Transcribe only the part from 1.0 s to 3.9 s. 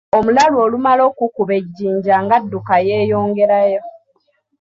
okukuba ejjinja nga adduka yeeyongerayo.